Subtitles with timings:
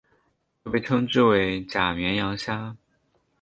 [0.63, 2.75] 又被称之为假绵羊虾。